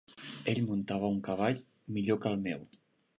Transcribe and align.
Ell 0.53 0.61
muntava 0.69 1.11
un 1.15 1.19
cavall 1.27 1.61
millor 1.99 2.21
que 2.25 2.33
el 2.33 2.41
meu. 2.49 2.65